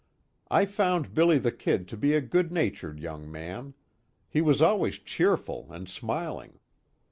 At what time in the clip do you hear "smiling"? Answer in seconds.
5.87-6.57